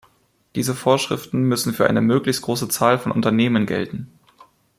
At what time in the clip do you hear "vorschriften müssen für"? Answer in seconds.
0.73-1.85